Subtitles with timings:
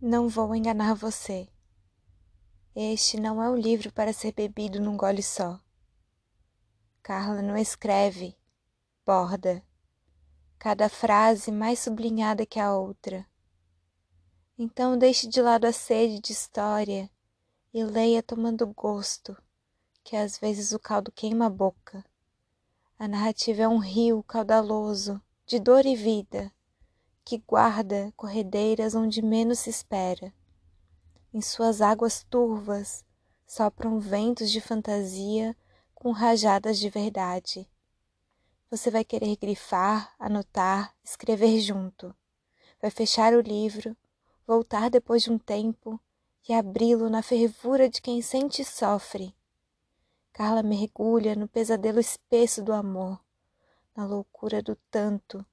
[0.00, 1.48] Não vou enganar você.
[2.74, 5.58] Este não é um livro para ser bebido num gole só.
[7.02, 8.36] Carla não escreve,
[9.06, 9.64] borda,
[10.58, 13.26] cada frase mais sublinhada que a outra.
[14.58, 17.10] Então deixe de lado a sede de história
[17.72, 19.34] e leia tomando gosto,
[20.04, 22.04] que às vezes o caldo queima a boca.
[22.98, 26.52] A narrativa é um rio caudaloso de dor e vida
[27.26, 30.32] que guarda corredeiras onde menos se espera.
[31.34, 33.04] Em suas águas turvas
[33.44, 35.56] sopram ventos de fantasia
[35.92, 37.68] com rajadas de verdade.
[38.70, 42.14] Você vai querer grifar, anotar, escrever junto.
[42.80, 43.96] Vai fechar o livro,
[44.46, 46.00] voltar depois de um tempo
[46.48, 49.34] e abri-lo na fervura de quem sente e sofre.
[50.32, 53.20] Carla mergulha no pesadelo espesso do amor,
[53.96, 55.44] na loucura do tanto,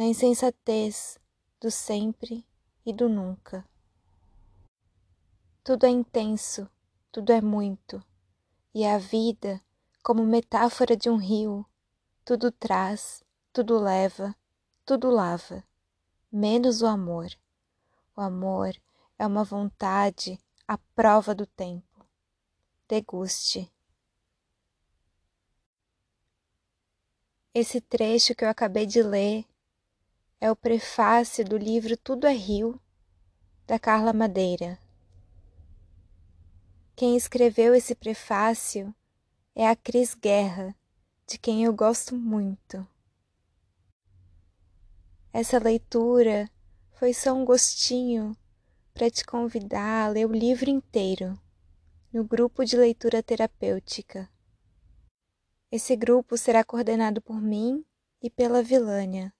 [0.00, 1.18] na insensatez
[1.60, 2.42] do sempre
[2.86, 3.68] e do nunca.
[5.62, 6.66] Tudo é intenso,
[7.12, 8.02] tudo é muito,
[8.74, 9.60] e a vida,
[10.02, 11.66] como metáfora de um rio,
[12.24, 14.34] tudo traz, tudo leva,
[14.86, 15.62] tudo lava,
[16.32, 17.28] menos o amor.
[18.16, 18.74] O amor
[19.18, 22.06] é uma vontade à prova do tempo.
[22.88, 23.70] Deguste.
[27.52, 29.49] Esse trecho que eu acabei de ler
[30.40, 32.80] é o prefácio do livro Tudo é Rio,
[33.66, 34.78] da Carla Madeira.
[36.96, 38.94] Quem escreveu esse prefácio
[39.54, 40.74] é a Cris Guerra,
[41.26, 42.88] de quem eu gosto muito.
[45.30, 46.50] Essa leitura
[46.92, 48.34] foi só um gostinho
[48.94, 51.38] para te convidar a ler o livro inteiro
[52.10, 54.28] no grupo de leitura terapêutica.
[55.70, 57.84] Esse grupo será coordenado por mim
[58.22, 59.32] e pela Vilânia.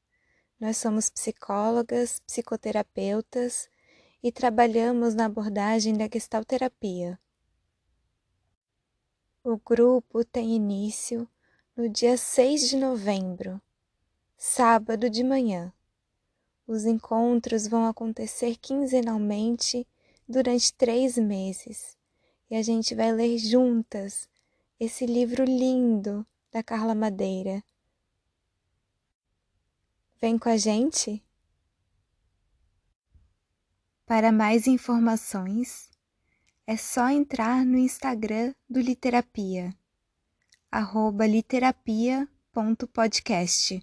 [0.61, 3.71] Nós somos psicólogas, psicoterapeutas
[4.23, 7.19] e trabalhamos na abordagem da gestalterapia.
[9.43, 11.27] O grupo tem início
[11.75, 13.59] no dia 6 de novembro,
[14.37, 15.73] sábado de manhã.
[16.67, 19.89] Os encontros vão acontecer quinzenalmente
[20.29, 21.97] durante três meses
[22.51, 24.29] e a gente vai ler juntas
[24.79, 27.65] esse livro lindo da Carla Madeira.
[30.21, 31.25] Vem com a gente?
[34.05, 35.89] Para mais informações,
[36.67, 39.75] é só entrar no Instagram do Literapia,
[40.71, 43.83] arroba literapia.podcast.